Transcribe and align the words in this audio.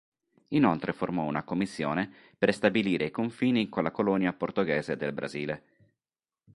Inoltre 0.47 0.93
formò 0.93 1.25
una 1.25 1.43
commissione 1.43 2.11
per 2.35 2.51
stabilire 2.55 3.05
i 3.05 3.11
confini 3.11 3.69
con 3.69 3.83
la 3.83 3.91
colonia 3.91 4.33
portoghese 4.33 4.97
del 4.97 5.13
Brasile. 5.13 5.63